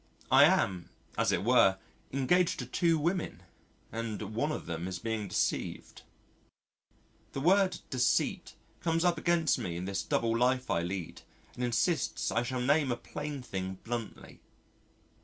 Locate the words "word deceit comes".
7.39-9.05